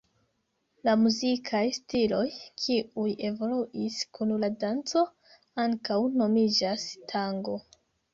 La 0.87 0.93
muzikaj 0.99 1.59
stiloj, 1.79 2.23
kiuj 2.63 3.11
evoluis 3.29 3.97
kun 4.19 4.31
la 4.45 4.49
danco, 4.63 5.05
ankaŭ 5.65 5.99
nomiĝas 6.23 6.87
tango. 7.13 7.55